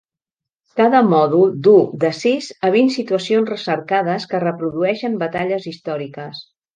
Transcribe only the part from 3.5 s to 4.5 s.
recercades que